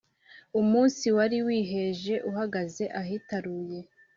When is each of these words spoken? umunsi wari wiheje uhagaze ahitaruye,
umunsi 0.61 1.05
wari 1.15 1.37
wiheje 1.47 2.13
uhagaze 2.29 2.83
ahitaruye, 3.01 3.79